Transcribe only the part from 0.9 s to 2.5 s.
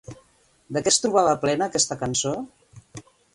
es trobava plena aquesta cançó?